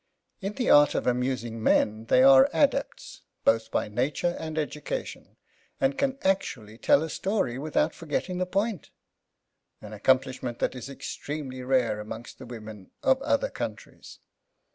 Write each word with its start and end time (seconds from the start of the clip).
In 0.41 0.53
the 0.53 0.67
art 0.71 0.95
of 0.95 1.05
amusing 1.05 1.61
men 1.61 2.05
they 2.05 2.23
are 2.23 2.49
adepts, 2.53 3.21
both 3.43 3.69
by 3.69 3.87
nature 3.87 4.35
and 4.39 4.57
education, 4.57 5.37
and 5.79 5.95
can 5.95 6.17
actually 6.23 6.79
tell 6.79 7.03
a 7.03 7.07
story 7.11 7.59
without 7.59 7.93
forgetting 7.93 8.39
the 8.39 8.47
point—an 8.47 9.93
accomplishment 9.93 10.57
that 10.57 10.73
is 10.73 10.89
extremely 10.89 11.61
rare 11.61 11.99
among 11.99 12.25
the 12.39 12.47
women 12.47 12.89
of 13.03 13.21
other 13.21 13.51
countries. 13.51 14.17